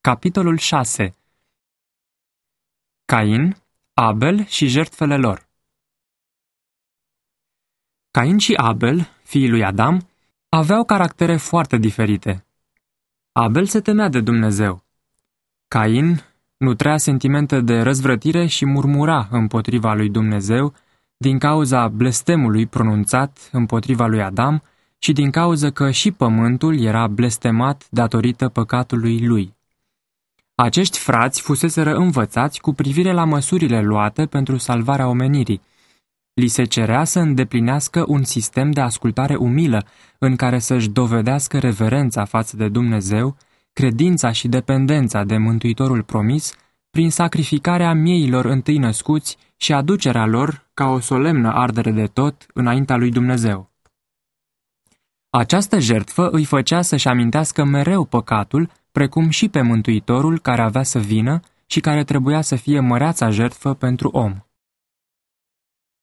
Capitolul 0.00 0.56
6 0.56 1.14
Cain, 3.04 3.56
Abel 3.94 4.44
și 4.44 4.66
jertfele 4.66 5.16
lor 5.16 5.48
Cain 8.10 8.38
și 8.38 8.54
Abel, 8.54 9.08
fiii 9.22 9.48
lui 9.48 9.64
Adam, 9.64 10.08
aveau 10.48 10.84
caractere 10.84 11.36
foarte 11.36 11.76
diferite. 11.76 12.46
Abel 13.32 13.66
se 13.66 13.80
temea 13.80 14.08
de 14.08 14.20
Dumnezeu. 14.20 14.84
Cain 15.68 16.22
nutrea 16.56 16.96
sentimente 16.96 17.60
de 17.60 17.80
răzvrătire 17.80 18.46
și 18.46 18.66
murmura 18.66 19.28
împotriva 19.30 19.94
lui 19.94 20.10
Dumnezeu 20.10 20.74
din 21.16 21.38
cauza 21.38 21.88
blestemului 21.88 22.66
pronunțat 22.66 23.48
împotriva 23.52 24.06
lui 24.06 24.22
Adam 24.22 24.62
și 24.98 25.12
din 25.12 25.30
cauza 25.30 25.70
că 25.70 25.90
și 25.90 26.12
pământul 26.12 26.80
era 26.80 27.06
blestemat 27.06 27.86
datorită 27.90 28.48
păcatului 28.48 29.26
lui. 29.26 29.56
Acești 30.60 30.98
frați 30.98 31.40
fuseseră 31.40 31.94
învățați 31.94 32.60
cu 32.60 32.72
privire 32.72 33.12
la 33.12 33.24
măsurile 33.24 33.80
luate 33.80 34.26
pentru 34.26 34.56
salvarea 34.56 35.08
omenirii. 35.08 35.62
Li 36.34 36.48
se 36.48 36.64
cerea 36.64 37.04
să 37.04 37.18
îndeplinească 37.18 38.04
un 38.08 38.24
sistem 38.24 38.70
de 38.70 38.80
ascultare 38.80 39.34
umilă 39.34 39.86
în 40.18 40.36
care 40.36 40.58
să-și 40.58 40.88
dovedească 40.88 41.58
reverența 41.58 42.24
față 42.24 42.56
de 42.56 42.68
Dumnezeu, 42.68 43.36
credința 43.72 44.32
și 44.32 44.48
dependența 44.48 45.24
de 45.24 45.36
Mântuitorul 45.36 46.02
promis, 46.02 46.54
prin 46.90 47.10
sacrificarea 47.10 47.92
mieilor 47.92 48.44
întâi 48.44 48.78
născuți 48.78 49.36
și 49.56 49.72
aducerea 49.72 50.26
lor 50.26 50.68
ca 50.74 50.88
o 50.88 51.00
solemnă 51.00 51.52
ardere 51.52 51.90
de 51.90 52.06
tot 52.06 52.46
înaintea 52.54 52.96
lui 52.96 53.10
Dumnezeu. 53.10 53.70
Această 55.30 55.78
jertfă 55.78 56.28
îi 56.30 56.44
făcea 56.44 56.82
să-și 56.82 57.08
amintească 57.08 57.64
mereu 57.64 58.04
păcatul, 58.04 58.70
precum 58.98 59.28
și 59.28 59.48
pe 59.48 59.62
Mântuitorul 59.62 60.38
care 60.38 60.62
avea 60.62 60.82
să 60.82 60.98
vină 60.98 61.40
și 61.66 61.80
care 61.80 62.04
trebuia 62.04 62.40
să 62.40 62.56
fie 62.56 62.80
măreața 62.80 63.30
jertfă 63.30 63.74
pentru 63.74 64.08
om. 64.08 64.34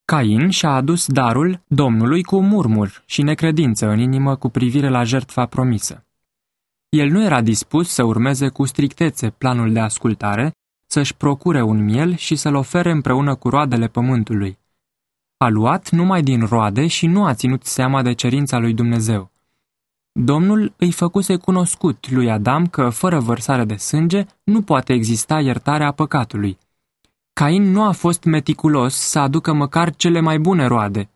Cain 0.04 0.50
și-a 0.50 0.70
adus 0.70 1.06
darul 1.06 1.62
Domnului 1.66 2.22
cu 2.22 2.40
murmur 2.40 3.02
și 3.06 3.22
necredință 3.22 3.88
în 3.88 3.98
inimă 3.98 4.36
cu 4.36 4.48
privire 4.48 4.88
la 4.88 5.04
jertfa 5.04 5.46
promisă. 5.46 6.04
El 6.88 7.10
nu 7.10 7.24
era 7.24 7.40
dispus 7.40 7.88
să 7.88 8.02
urmeze 8.02 8.48
cu 8.48 8.64
strictețe 8.64 9.30
planul 9.30 9.72
de 9.72 9.80
ascultare, 9.80 10.52
să-și 10.86 11.16
procure 11.16 11.62
un 11.62 11.84
miel 11.84 12.14
și 12.14 12.36
să-l 12.36 12.54
ofere 12.54 12.90
împreună 12.90 13.34
cu 13.34 13.48
roadele 13.48 13.88
pământului. 13.88 14.58
A 15.36 15.48
luat 15.48 15.90
numai 15.90 16.22
din 16.22 16.44
roade 16.44 16.86
și 16.86 17.06
nu 17.06 17.24
a 17.24 17.34
ținut 17.34 17.64
seama 17.64 18.02
de 18.02 18.12
cerința 18.12 18.58
lui 18.58 18.74
Dumnezeu. 18.74 19.30
Domnul 20.18 20.74
îi 20.76 20.92
făcuse 20.92 21.36
cunoscut 21.36 22.10
lui 22.10 22.30
Adam 22.30 22.66
că, 22.66 22.88
fără 22.88 23.20
vărsare 23.20 23.64
de 23.64 23.76
sânge, 23.76 24.24
nu 24.44 24.62
poate 24.62 24.92
exista 24.92 25.40
iertarea 25.40 25.92
păcatului. 25.92 26.58
Cain 27.32 27.62
nu 27.62 27.82
a 27.82 27.90
fost 27.90 28.24
meticulos 28.24 28.94
să 28.94 29.18
aducă 29.18 29.52
măcar 29.52 29.94
cele 29.94 30.20
mai 30.20 30.38
bune 30.38 30.66
roade. 30.66 31.10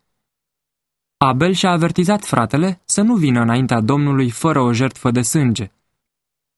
Abel 1.16 1.52
și-a 1.52 1.70
avertizat 1.70 2.24
fratele 2.24 2.80
să 2.84 3.02
nu 3.02 3.14
vină 3.14 3.40
înaintea 3.40 3.80
Domnului 3.80 4.30
fără 4.30 4.60
o 4.60 4.72
jertfă 4.72 5.10
de 5.10 5.22
sânge. 5.22 5.70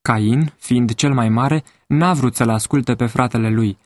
Cain, 0.00 0.52
fiind 0.56 0.94
cel 0.94 1.12
mai 1.14 1.28
mare, 1.28 1.64
n-a 1.86 2.12
vrut 2.12 2.34
să-l 2.34 2.50
asculte 2.50 2.94
pe 2.94 3.06
fratele 3.06 3.50
lui. 3.50 3.78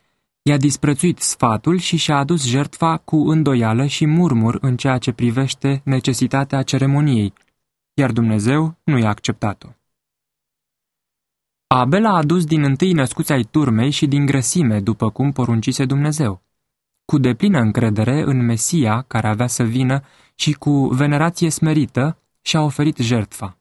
I-a 0.42 0.56
disprețuit 0.56 1.18
sfatul 1.18 1.78
și 1.78 1.96
și-a 1.96 2.16
adus 2.16 2.46
jertfa 2.46 2.96
cu 2.96 3.16
îndoială 3.16 3.86
și 3.86 4.06
murmur 4.06 4.58
în 4.60 4.76
ceea 4.76 4.98
ce 4.98 5.12
privește 5.12 5.80
necesitatea 5.84 6.62
ceremoniei– 6.62 7.32
iar 7.98 8.12
Dumnezeu 8.12 8.76
nu 8.84 8.98
i-a 8.98 9.08
acceptat-o. 9.08 9.68
Abel 11.66 12.06
a 12.06 12.16
adus 12.16 12.44
din 12.44 12.62
întâi 12.62 12.92
născuți 12.92 13.32
ai 13.32 13.42
turmei 13.42 13.90
și 13.90 14.06
din 14.06 14.26
grăsime, 14.26 14.80
după 14.80 15.10
cum 15.10 15.32
poruncise 15.32 15.84
Dumnezeu. 15.84 16.42
Cu 17.04 17.18
deplină 17.18 17.58
încredere 17.58 18.22
în 18.22 18.44
Mesia, 18.44 19.02
care 19.02 19.28
avea 19.28 19.46
să 19.46 19.62
vină, 19.62 20.02
și 20.34 20.52
cu 20.52 20.86
venerație 20.86 21.50
smerită, 21.50 22.18
și-a 22.40 22.60
oferit 22.60 22.96
jertfa. 22.96 23.58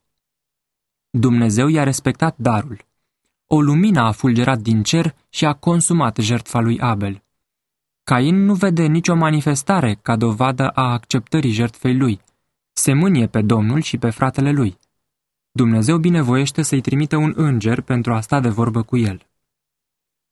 Dumnezeu 1.10 1.68
i-a 1.68 1.84
respectat 1.84 2.38
darul. 2.38 2.86
O 3.48 3.62
lumină 3.62 4.02
a 4.02 4.12
fulgerat 4.12 4.60
din 4.60 4.84
cer 4.84 5.16
și 5.30 5.46
a 5.46 5.54
consumat 5.54 6.18
jertfa 6.18 6.60
lui 6.60 6.80
Abel. 6.80 7.24
Cain 8.04 8.36
nu 8.36 8.54
vede 8.54 8.86
nicio 8.86 9.16
manifestare 9.16 10.00
ca 10.02 10.16
dovadă 10.16 10.70
a 10.70 10.92
acceptării 10.92 11.52
jertfei 11.52 11.98
lui– 11.98 12.22
se 12.78 12.94
mânie 12.94 13.28
pe 13.28 13.42
Domnul 13.42 13.82
și 13.82 13.98
pe 13.98 14.10
fratele 14.10 14.52
lui. 14.52 14.78
Dumnezeu 15.52 15.98
binevoiește 15.98 16.62
să-i 16.62 16.82
trimită 16.82 17.18
un 17.18 17.34
înger 17.36 17.82
pentru 17.82 18.14
a 18.14 18.22
sta 18.22 18.40
de 18.40 18.50
vorbă 18.50 18.82
cu 18.84 18.98
el. 18.98 19.28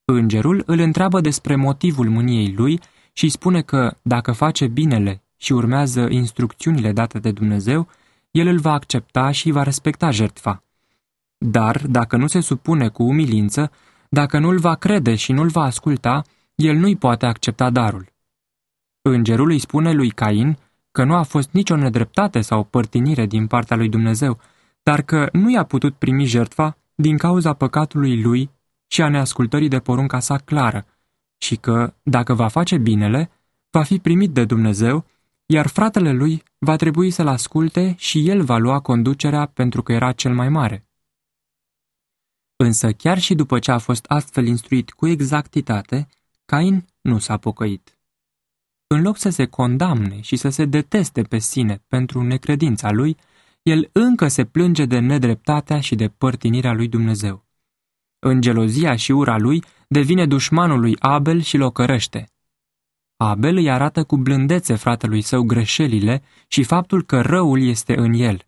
Îngerul 0.04 0.62
îl 0.66 0.78
întreabă 0.78 1.20
despre 1.20 1.56
motivul 1.56 2.08
mâniei 2.08 2.52
lui 2.52 2.80
și 3.12 3.28
spune 3.28 3.62
că, 3.62 3.96
dacă 4.02 4.32
face 4.32 4.66
binele 4.66 5.22
și 5.36 5.52
urmează 5.52 6.06
instrucțiunile 6.10 6.92
date 6.92 7.18
de 7.18 7.32
Dumnezeu, 7.32 7.88
el 8.30 8.46
îl 8.46 8.58
va 8.58 8.72
accepta 8.72 9.30
și 9.30 9.50
va 9.50 9.62
respecta 9.62 10.10
jertfa. 10.10 10.62
Dar, 11.38 11.86
dacă 11.86 12.16
nu 12.16 12.26
se 12.26 12.40
supune 12.40 12.88
cu 12.88 13.02
umilință, 13.02 13.70
dacă 14.08 14.38
nu-l 14.38 14.58
va 14.58 14.74
crede 14.74 15.14
și 15.14 15.32
nu-l 15.32 15.48
va 15.48 15.62
asculta, 15.62 16.24
el 16.54 16.76
nu-i 16.76 16.96
poate 16.96 17.26
accepta 17.26 17.70
darul. 17.70 18.12
Îngerul 19.02 19.50
îi 19.50 19.58
spune 19.58 19.92
lui 19.92 20.10
Cain 20.10 20.58
că 20.94 21.04
nu 21.04 21.14
a 21.14 21.22
fost 21.22 21.48
nicio 21.52 21.76
nedreptate 21.76 22.40
sau 22.40 22.64
părtinire 22.64 23.26
din 23.26 23.46
partea 23.46 23.76
lui 23.76 23.88
Dumnezeu, 23.88 24.40
dar 24.82 25.02
că 25.02 25.28
nu 25.32 25.50
i-a 25.50 25.64
putut 25.64 25.94
primi 25.94 26.24
jertfa 26.24 26.76
din 26.94 27.16
cauza 27.16 27.52
păcatului 27.52 28.22
lui 28.22 28.50
și 28.86 29.02
a 29.02 29.08
neascultării 29.08 29.68
de 29.68 29.78
porunca 29.78 30.20
sa 30.20 30.38
clară, 30.38 30.86
și 31.38 31.56
că, 31.56 31.94
dacă 32.02 32.34
va 32.34 32.48
face 32.48 32.78
binele, 32.78 33.30
va 33.70 33.82
fi 33.82 33.98
primit 33.98 34.30
de 34.30 34.44
Dumnezeu, 34.44 35.04
iar 35.46 35.66
fratele 35.66 36.12
lui 36.12 36.42
va 36.58 36.76
trebui 36.76 37.10
să-l 37.10 37.28
asculte 37.28 37.94
și 37.98 38.28
el 38.28 38.42
va 38.42 38.56
lua 38.56 38.80
conducerea 38.80 39.46
pentru 39.46 39.82
că 39.82 39.92
era 39.92 40.12
cel 40.12 40.34
mai 40.34 40.48
mare. 40.48 40.86
Însă 42.56 42.92
chiar 42.92 43.18
și 43.18 43.34
după 43.34 43.58
ce 43.58 43.70
a 43.70 43.78
fost 43.78 44.04
astfel 44.08 44.46
instruit 44.46 44.90
cu 44.90 45.06
exactitate, 45.06 46.08
Cain 46.44 46.86
nu 47.00 47.18
s-a 47.18 47.36
pocăit 47.36 47.93
în 48.94 49.02
loc 49.02 49.16
să 49.18 49.28
se 49.28 49.44
condamne 49.44 50.20
și 50.20 50.36
să 50.36 50.48
se 50.48 50.64
deteste 50.64 51.22
pe 51.22 51.38
sine 51.38 51.82
pentru 51.88 52.22
necredința 52.22 52.90
lui, 52.90 53.16
el 53.62 53.88
încă 53.92 54.28
se 54.28 54.44
plânge 54.44 54.84
de 54.84 54.98
nedreptatea 54.98 55.80
și 55.80 55.94
de 55.94 56.08
părtinirea 56.08 56.72
lui 56.72 56.88
Dumnezeu. 56.88 57.44
În 58.18 58.40
gelozia 58.40 58.96
și 58.96 59.12
ura 59.12 59.38
lui 59.38 59.62
devine 59.88 60.26
dușmanul 60.26 60.80
lui 60.80 60.96
Abel 60.98 61.40
și 61.40 61.56
locărăște. 61.56 62.28
Abel 63.16 63.56
îi 63.56 63.70
arată 63.70 64.04
cu 64.04 64.16
blândețe 64.16 64.74
fratelui 64.74 65.20
său 65.20 65.42
greșelile 65.42 66.22
și 66.48 66.62
faptul 66.62 67.02
că 67.04 67.20
răul 67.20 67.62
este 67.62 67.96
în 67.98 68.12
el. 68.12 68.46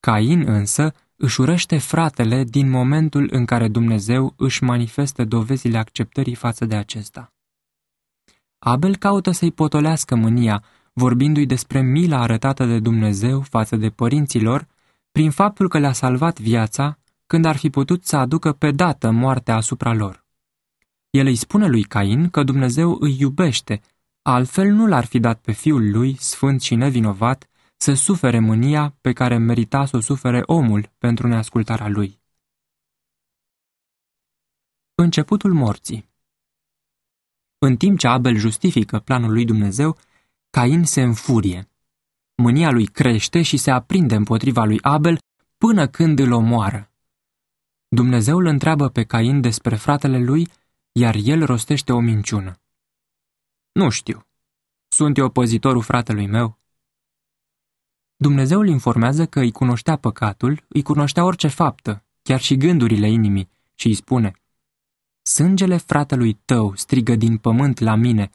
Cain 0.00 0.48
însă 0.48 0.92
își 1.16 1.40
urăște 1.40 1.78
fratele 1.78 2.44
din 2.44 2.70
momentul 2.70 3.28
în 3.32 3.44
care 3.44 3.68
Dumnezeu 3.68 4.34
își 4.36 4.64
manifestă 4.64 5.24
dovezile 5.24 5.78
acceptării 5.78 6.34
față 6.34 6.64
de 6.64 6.76
acesta. 6.76 7.35
Abel 8.68 8.96
caută 8.96 9.30
să-i 9.30 9.52
potolească 9.52 10.14
mânia, 10.14 10.64
vorbindu-i 10.92 11.46
despre 11.46 11.80
mila 11.80 12.20
arătată 12.20 12.64
de 12.64 12.78
Dumnezeu 12.78 13.40
față 13.40 13.76
de 13.76 13.90
părinților, 13.90 14.66
prin 15.12 15.30
faptul 15.30 15.68
că 15.68 15.78
le-a 15.78 15.92
salvat 15.92 16.40
viața, 16.40 16.98
când 17.26 17.44
ar 17.44 17.56
fi 17.56 17.70
putut 17.70 18.04
să 18.04 18.16
aducă 18.16 18.52
pe 18.52 18.70
dată 18.70 19.10
moartea 19.10 19.54
asupra 19.54 19.94
lor. 19.94 20.24
El 21.10 21.26
îi 21.26 21.34
spune 21.36 21.66
lui 21.66 21.82
Cain 21.82 22.30
că 22.30 22.42
Dumnezeu 22.42 22.96
îi 23.00 23.16
iubește, 23.18 23.80
altfel 24.22 24.68
nu 24.72 24.86
l-ar 24.86 25.04
fi 25.04 25.18
dat 25.18 25.40
pe 25.40 25.52
fiul 25.52 25.90
lui, 25.90 26.16
sfânt 26.18 26.62
și 26.62 26.74
nevinovat, 26.74 27.48
să 27.76 27.94
sufere 27.94 28.38
mânia 28.38 28.96
pe 29.00 29.12
care 29.12 29.36
merita 29.36 29.84
să 29.84 29.96
o 29.96 30.00
sufere 30.00 30.42
omul 30.46 30.90
pentru 30.98 31.28
neascultarea 31.28 31.88
lui. 31.88 32.20
Începutul 34.94 35.52
morții 35.52 36.14
în 37.66 37.76
timp 37.76 37.98
ce 37.98 38.06
Abel 38.06 38.36
justifică 38.36 38.98
planul 38.98 39.32
lui 39.32 39.44
Dumnezeu, 39.44 39.96
Cain 40.50 40.84
se 40.84 41.02
înfurie. 41.02 41.68
Mânia 42.34 42.70
lui 42.70 42.86
crește 42.86 43.42
și 43.42 43.56
se 43.56 43.70
aprinde 43.70 44.14
împotriva 44.14 44.64
lui 44.64 44.78
Abel 44.82 45.18
până 45.58 45.88
când 45.88 46.18
îl 46.18 46.32
omoară. 46.32 46.90
Dumnezeu 47.88 48.38
îl 48.38 48.46
întreabă 48.46 48.88
pe 48.88 49.04
Cain 49.04 49.40
despre 49.40 49.76
fratele 49.76 50.18
lui, 50.18 50.48
iar 50.92 51.14
el 51.22 51.44
rostește 51.44 51.92
o 51.92 52.00
minciună. 52.00 52.60
Nu 53.72 53.88
știu. 53.88 54.26
Sunt 54.88 55.16
eu 55.16 55.30
păzitorul 55.30 55.82
fratelui 55.82 56.26
meu? 56.26 56.58
Dumnezeu 58.16 58.60
îl 58.60 58.68
informează 58.68 59.26
că 59.26 59.40
îi 59.40 59.52
cunoștea 59.52 59.96
păcatul, 59.96 60.64
îi 60.68 60.82
cunoștea 60.82 61.24
orice 61.24 61.48
faptă, 61.48 62.04
chiar 62.22 62.40
și 62.40 62.56
gândurile 62.56 63.10
inimii, 63.10 63.48
și 63.74 63.86
îi 63.86 63.94
spune– 63.94 64.32
Sângele 65.26 65.76
fratelui 65.76 66.32
tău 66.44 66.74
strigă 66.74 67.14
din 67.14 67.36
pământ 67.36 67.78
la 67.78 67.94
mine. 67.94 68.30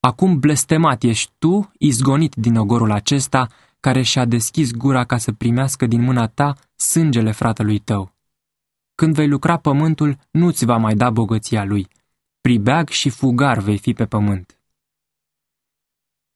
Acum 0.00 0.38
blestemat 0.38 1.02
ești 1.02 1.32
tu, 1.38 1.72
izgonit 1.78 2.34
din 2.34 2.56
ogorul 2.56 2.90
acesta, 2.90 3.48
care 3.80 4.02
și-a 4.02 4.24
deschis 4.24 4.70
gura 4.70 5.04
ca 5.04 5.18
să 5.18 5.32
primească 5.32 5.86
din 5.86 6.02
mâna 6.02 6.26
ta 6.26 6.54
sângele 6.76 7.32
fratelui 7.32 7.78
tău. 7.78 8.12
Când 8.94 9.14
vei 9.14 9.28
lucra 9.28 9.56
pământul, 9.56 10.18
nu-ți 10.30 10.64
va 10.64 10.76
mai 10.76 10.94
da 10.94 11.10
bogăția 11.10 11.64
lui. 11.64 11.88
Pribeag 12.40 12.88
și 12.88 13.10
fugar 13.10 13.58
vei 13.58 13.78
fi 13.78 13.92
pe 13.92 14.06
pământ. 14.06 14.58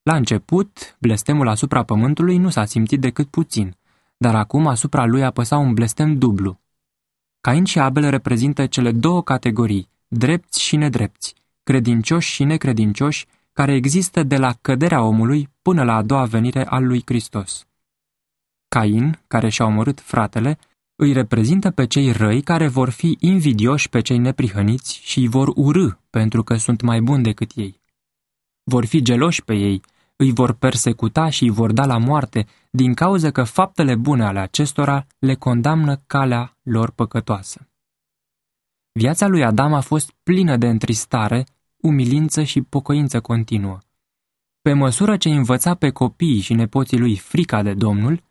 La 0.02 0.16
început, 0.16 0.96
blestemul 1.00 1.48
asupra 1.48 1.82
pământului 1.84 2.37
nu 2.37 2.48
s-a 2.48 2.64
simțit 2.64 3.00
decât 3.00 3.28
puțin, 3.28 3.76
dar 4.16 4.34
acum 4.34 4.66
asupra 4.66 5.04
lui 5.04 5.25
apăsa 5.25 5.56
un 5.56 5.75
blestem 5.75 6.19
dublu. 6.19 6.60
Cain 7.46 7.64
și 7.64 7.78
Abel 7.78 8.10
reprezintă 8.10 8.66
cele 8.66 8.93
două 8.93 9.22
categorii, 9.22 9.88
drepți 10.08 10.62
și 10.62 10.76
nedrepți, 10.76 11.34
credincioși 11.62 12.32
și 12.32 12.44
necredincioși, 12.44 13.26
care 13.52 13.75
există 13.75 14.22
de 14.22 14.37
la 14.37 14.52
căderea 14.60 15.02
omului 15.02 15.48
până 15.62 15.82
la 15.82 15.94
a 15.94 16.02
doua 16.02 16.25
venire 16.25 16.66
al 16.66 16.87
lui 16.87 17.02
Hristos. 17.04 17.66
Cain, 18.69 19.20
care 19.26 19.48
și-a 19.48 19.64
omorât 19.64 20.00
fratele, 20.00 20.58
îi 20.96 21.12
reprezintă 21.12 21.70
pe 21.70 21.87
cei 21.87 22.12
răi 22.12 22.43
care 22.43 22.69
vor 22.69 22.90
fi 22.90 23.16
invidioși 23.20 23.88
pe 23.88 24.00
cei 24.00 24.19
neprihăniți 24.19 25.00
și 25.02 25.19
îi 25.19 25.28
vor 25.28 25.52
urâ 25.54 25.88
pentru 26.10 26.43
că 26.43 26.56
sunt 26.56 26.81
mai 26.81 27.00
buni 27.00 27.22
decât 27.22 27.50
ei. 27.54 27.81
Vor 28.62 28.84
fi 28.84 29.02
geloși 29.02 29.44
pe 29.44 29.54
ei, 29.54 29.81
îi 30.16 30.32
vor 30.32 30.52
persecuta 30.52 31.28
și 31.28 31.43
îi 31.43 31.50
vor 31.50 31.72
da 31.72 31.87
la 31.87 31.98
moarte 31.98 32.46
din 32.70 32.94
cauza 32.94 33.31
că 33.31 33.43
faptele 33.43 33.94
bune 33.94 34.25
ale 34.25 34.38
acestora 34.38 35.06
le 35.19 35.34
condamnă 35.34 36.02
calea 36.06 36.56
lor 36.66 36.90
păcătoasă. 36.90 37.68
Viața 38.92 39.26
lui 39.26 39.44
Adam 39.44 39.72
a 39.72 39.80
fost 39.80 40.10
plină 40.22 40.56
de 40.56 40.68
întristare, 40.68 41.46
umilință 41.76 42.42
și 42.42 42.62
pocăință 42.62 43.20
continuă. 43.20 43.78
Pe 44.60 44.72
măsură 44.72 45.16
ce 45.16 45.28
învăța 45.28 45.74
pe 45.74 45.90
copiii 45.90 46.40
și 46.40 46.54
nepoții 46.54 46.98
lui 46.98 47.16
frica 47.16 47.62
de 47.62 47.74
Domnul, 47.74 48.22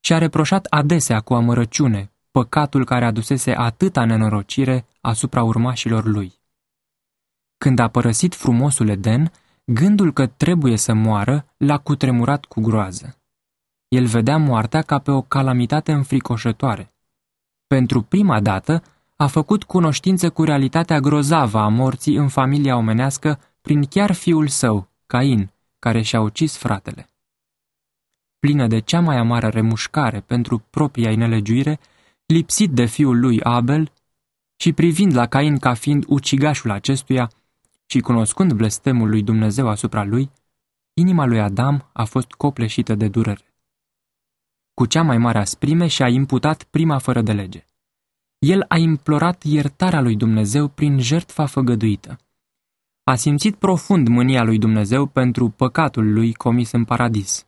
și-a 0.00 0.18
reproșat 0.18 0.64
adesea 0.64 1.20
cu 1.20 1.34
amărăciune 1.34 2.12
păcatul 2.30 2.84
care 2.84 3.04
adusese 3.04 3.52
atâta 3.52 4.04
nenorocire 4.04 4.86
asupra 5.00 5.42
urmașilor 5.42 6.04
lui. 6.04 6.40
Când 7.58 7.78
a 7.78 7.88
părăsit 7.88 8.34
frumosul 8.34 8.88
Eden, 8.88 9.32
gândul 9.64 10.12
că 10.12 10.26
trebuie 10.26 10.76
să 10.76 10.92
moară 10.92 11.54
l-a 11.56 11.78
cutremurat 11.78 12.44
cu 12.44 12.60
groază. 12.60 13.14
El 13.88 14.06
vedea 14.06 14.36
moartea 14.36 14.82
ca 14.82 14.98
pe 14.98 15.10
o 15.10 15.22
calamitate 15.22 15.92
înfricoșătoare. 15.92 16.94
Pentru 17.74 18.02
prima 18.02 18.40
dată, 18.40 18.82
a 19.16 19.26
făcut 19.26 19.64
cunoștință 19.64 20.30
cu 20.30 20.44
realitatea 20.44 21.00
grozavă 21.00 21.58
a 21.58 21.68
morții 21.68 22.16
în 22.16 22.28
familia 22.28 22.76
omenească 22.76 23.40
prin 23.60 23.84
chiar 23.84 24.12
fiul 24.12 24.48
său, 24.48 24.88
Cain, 25.06 25.50
care 25.78 26.02
și-a 26.02 26.20
ucis 26.20 26.56
fratele. 26.56 27.08
Plină 28.38 28.66
de 28.66 28.78
cea 28.78 29.00
mai 29.00 29.16
amară 29.16 29.48
remușcare 29.48 30.20
pentru 30.20 30.58
propria 30.70 31.16
nelegiuire, 31.16 31.78
lipsit 32.26 32.70
de 32.70 32.84
fiul 32.84 33.20
lui 33.20 33.42
Abel 33.42 33.92
și 34.56 34.72
privind 34.72 35.14
la 35.14 35.26
Cain 35.26 35.58
ca 35.58 35.74
fiind 35.74 36.04
ucigașul 36.08 36.70
acestuia 36.70 37.30
și 37.86 38.00
cunoscând 38.00 38.52
blestemul 38.52 39.08
lui 39.08 39.22
Dumnezeu 39.22 39.68
asupra 39.68 40.04
lui, 40.04 40.30
inima 40.94 41.24
lui 41.24 41.40
Adam 41.40 41.90
a 41.92 42.04
fost 42.04 42.30
copleșită 42.30 42.94
de 42.94 43.08
durere. 43.08 43.49
Cu 44.80 44.86
cea 44.86 45.02
mai 45.02 45.18
mare 45.18 45.38
asprime 45.38 45.86
și-a 45.86 46.08
imputat 46.08 46.62
prima 46.62 46.98
fără 46.98 47.22
de 47.22 47.32
lege 47.32 47.64
el 48.38 48.64
a 48.68 48.76
implorat 48.76 49.42
iertarea 49.42 50.00
lui 50.00 50.16
Dumnezeu 50.16 50.68
prin 50.68 50.98
jertfa 50.98 51.46
făgăduită. 51.46 52.18
A 53.04 53.14
simțit 53.14 53.56
profund 53.56 54.08
mânia 54.08 54.42
lui 54.42 54.58
Dumnezeu 54.58 55.06
pentru 55.06 55.48
păcatul 55.48 56.12
lui 56.12 56.32
comis 56.32 56.70
în 56.70 56.84
paradis. 56.84 57.46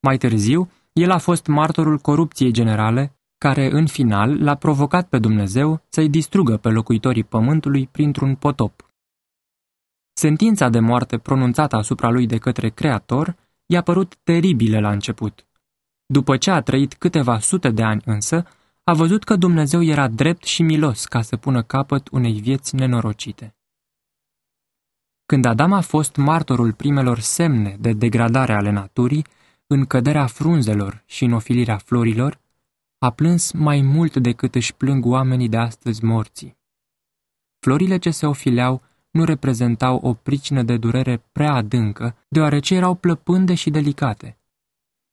Mai 0.00 0.16
târziu, 0.16 0.70
el 0.92 1.10
a 1.10 1.18
fost 1.18 1.46
martorul 1.46 1.98
corupției 1.98 2.52
generale, 2.52 3.18
care 3.38 3.70
în 3.70 3.86
final 3.86 4.42
l-a 4.42 4.54
provocat 4.54 5.08
pe 5.08 5.18
Dumnezeu 5.18 5.82
să-i 5.88 6.08
distrugă 6.08 6.56
pe 6.56 6.68
locuitorii 6.68 7.24
pământului 7.24 7.86
printr-un 7.86 8.34
potop. 8.34 8.90
Sentința 10.12 10.68
de 10.68 10.80
moarte 10.80 11.18
pronunțată 11.18 11.76
asupra 11.76 12.10
lui 12.10 12.26
de 12.26 12.38
către 12.38 12.68
Creator 12.68 13.36
i-a 13.66 13.82
părut 13.82 14.16
teribilă 14.22 14.80
la 14.80 14.90
început. 14.90 15.42
După 16.10 16.36
ce 16.36 16.50
a 16.50 16.60
trăit 16.60 16.94
câteva 16.94 17.38
sute 17.38 17.70
de 17.70 17.82
ani 17.82 18.02
însă, 18.04 18.46
a 18.84 18.92
văzut 18.94 19.24
că 19.24 19.36
Dumnezeu 19.36 19.82
era 19.82 20.08
drept 20.08 20.44
și 20.44 20.62
milos 20.62 21.04
ca 21.04 21.22
să 21.22 21.36
pună 21.36 21.62
capăt 21.62 22.08
unei 22.08 22.40
vieți 22.40 22.74
nenorocite. 22.74 23.56
Când 25.26 25.44
Adam 25.44 25.72
a 25.72 25.80
fost 25.80 26.16
martorul 26.16 26.72
primelor 26.72 27.18
semne 27.18 27.76
de 27.80 27.92
degradare 27.92 28.52
ale 28.52 28.70
naturii, 28.70 29.24
în 29.66 29.84
căderea 29.84 30.26
frunzelor 30.26 31.02
și 31.06 31.24
în 31.24 31.32
ofilirea 31.32 31.76
florilor, 31.76 32.40
a 32.98 33.10
plâns 33.10 33.52
mai 33.52 33.80
mult 33.80 34.16
decât 34.16 34.54
își 34.54 34.74
plâng 34.74 35.04
oamenii 35.06 35.48
de 35.48 35.56
astăzi 35.56 36.04
morții. 36.04 36.56
Florile 37.58 37.98
ce 37.98 38.10
se 38.10 38.26
ofileau 38.26 38.82
nu 39.10 39.24
reprezentau 39.24 39.96
o 40.02 40.14
pricină 40.14 40.62
de 40.62 40.76
durere 40.76 41.22
prea 41.32 41.52
adâncă, 41.52 42.16
deoarece 42.28 42.74
erau 42.74 42.94
plăpânde 42.94 43.54
și 43.54 43.70
delicate. 43.70 44.37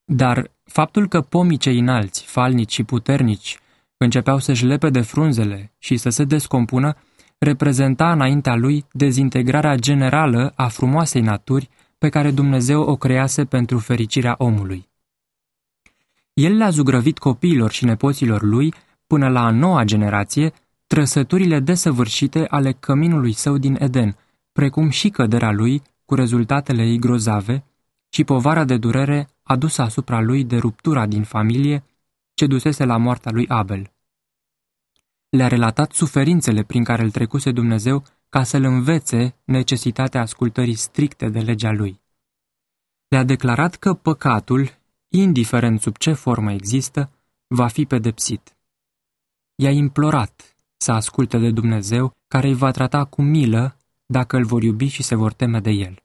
Dar 0.06 0.52
faptul 0.63 1.07
că 1.07 1.22
pomii 1.22 1.57
cei 1.57 1.80
înalți, 1.80 2.24
falnici 2.24 2.72
și 2.72 2.84
puternici 2.84 3.60
începeau 3.98 4.40
să-și 4.40 4.66
lepe 4.66 4.90
de 4.90 5.02
frunzele 5.02 5.72
și 5.80 5.98
să 5.98 6.10
se 6.10 6.24
descompună, 6.24 6.96
reprezenta 7.38 8.12
înaintea 8.12 8.56
lui 8.56 8.86
dezintegrarea 8.92 9.75
generală 9.75 10.54
a 10.56 10.68
frumoasei 10.68 11.22
naturi 11.22 11.69
pe 11.98 12.10
care 12.10 12.31
Dumnezeu 12.31 12.81
o 12.81 12.96
crease 12.96 13.46
pentru 13.46 13.80
fericirea 13.80 14.36
omului. 14.38 14.90
El 16.34 16.57
le-a 16.57 16.69
zugrăvit 16.69 17.18
copiilor 17.18 17.72
și 17.72 17.86
nepoților 17.86 18.42
lui, 18.42 18.74
până 19.07 19.28
la 19.28 19.46
a 19.46 19.50
noua 19.50 19.84
generație, 19.84 20.54
trăsăturile 20.88 21.60
desăvârșite 21.60 22.46
ale 22.50 22.72
căminului 22.72 23.34
său 23.34 23.57
din 23.57 23.78
Eden, 23.80 24.18
precum 24.52 24.90
și 24.90 25.10
căderea 25.10 25.52
lui 25.52 25.81
cu 26.06 26.16
rezultatele 26.16 26.84
ei 26.84 27.00
grozave 27.00 27.63
și 28.10 28.24
povara 28.24 28.63
de 28.63 28.78
durere 28.78 29.30
adusă 29.47 29.81
asupra 29.81 30.21
lui 30.21 30.44
de 30.44 30.57
ruptura 30.57 31.06
din 31.06 31.24
familie 31.24 31.83
ce 32.33 32.45
dusese 32.47 32.86
la 32.86 32.97
moartea 32.97 33.31
lui 33.31 33.47
Abel. 33.47 33.92
Le-a 35.30 35.47
relatat 35.47 35.92
suferințele 35.92 36.63
prin 36.63 36.83
care 36.83 37.03
îl 37.03 37.12
trecuse 37.12 37.51
Dumnezeu 37.51 38.03
ca 38.30 38.44
să-l 38.44 38.63
învețe 38.63 39.36
necesitatea 39.44 40.21
ascultării 40.21 40.74
stricte 40.75 41.30
de 41.30 41.39
legea 41.39 41.71
lui. 41.71 42.01
Le-a 43.07 43.24
declarat 43.24 43.75
că 43.75 43.94
păcatul, 43.94 44.69
indiferent 45.07 45.81
sub 45.81 45.97
ce 45.97 46.13
formă 46.13 46.51
există, 46.51 47.12
va 47.47 47.68
fi 47.68 47.86
pedepsit. 47.86 48.56
I-a 49.56 49.71
implorat 49.71 50.56
să 50.77 50.92
asculte 50.92 51.38
de 51.38 51.51
Dumnezeu, 51.51 52.13
care 52.27 52.47
îi 52.47 52.53
va 52.53 52.71
trata 52.71 53.06
cu 53.06 53.21
milă 53.21 53.78
dacă 54.06 54.37
îl 54.37 54.45
vor 54.45 54.64
iubi 54.64 54.87
și 54.87 55.04
se 55.04 55.16
vor 55.16 55.33
teme 55.33 55.59
de 55.59 55.71
el. 55.71 56.05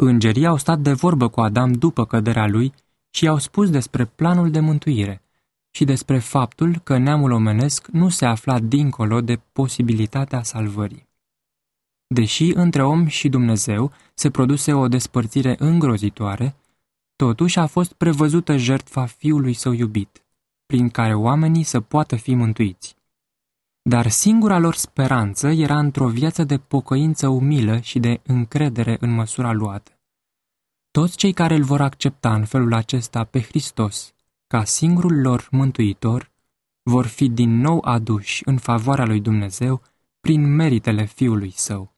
Îngerii 0.00 0.46
au 0.46 0.56
stat 0.56 0.78
de 0.78 0.92
vorbă 0.92 1.28
cu 1.28 1.40
Adam 1.40 1.72
după 1.72 2.04
căderea 2.06 2.46
lui 2.46 2.72
și 3.10 3.24
i-au 3.24 3.38
spus 3.38 3.70
despre 3.70 4.04
planul 4.04 4.50
de 4.50 4.60
mântuire 4.60 5.22
și 5.70 5.84
despre 5.84 6.18
faptul 6.18 6.78
că 6.78 6.98
neamul 6.98 7.30
omenesc 7.30 7.86
nu 7.86 8.08
se 8.08 8.26
afla 8.26 8.58
dincolo 8.58 9.20
de 9.20 9.40
posibilitatea 9.52 10.42
salvării. 10.42 11.08
Deși 12.06 12.52
între 12.54 12.82
om 12.82 13.06
și 13.06 13.28
Dumnezeu 13.28 13.92
se 14.14 14.30
produse 14.30 14.72
o 14.72 14.88
despărțire 14.88 15.56
îngrozitoare, 15.58 16.56
totuși 17.16 17.58
a 17.58 17.66
fost 17.66 17.92
prevăzută 17.92 18.56
jertfa 18.56 19.06
fiului 19.06 19.52
său 19.52 19.72
iubit, 19.72 20.24
prin 20.66 20.88
care 20.88 21.14
oamenii 21.14 21.62
să 21.62 21.80
poată 21.80 22.16
fi 22.16 22.34
mântuiți. 22.34 22.97
Dar 23.88 24.08
singura 24.08 24.58
lor 24.58 24.74
speranță 24.74 25.48
era 25.48 25.78
într-o 25.78 26.08
viață 26.08 26.44
de 26.44 26.58
pocăință 26.58 27.28
umilă 27.28 27.80
și 27.80 27.98
de 27.98 28.20
încredere 28.26 28.96
în 29.00 29.14
măsura 29.14 29.52
luată. 29.52 29.98
Toți 30.90 31.16
cei 31.16 31.32
care 31.32 31.54
îl 31.54 31.62
vor 31.62 31.80
accepta 31.80 32.34
în 32.34 32.44
felul 32.44 32.74
acesta 32.74 33.24
pe 33.24 33.40
Hristos, 33.40 34.14
ca 34.46 34.64
singurul 34.64 35.20
lor 35.20 35.48
mântuitor, 35.50 36.32
vor 36.82 37.06
fi 37.06 37.28
din 37.28 37.60
nou 37.60 37.80
aduși 37.84 38.42
în 38.44 38.58
favoarea 38.58 39.04
lui 39.04 39.20
Dumnezeu 39.20 39.82
prin 40.20 40.54
meritele 40.54 41.04
Fiului 41.04 41.52
Său. 41.54 41.96